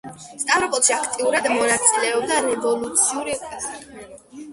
[0.43, 4.47] სტავროპოლში აქტიურად მონაწილეობდა რევოლუციურ საქმიანობაში.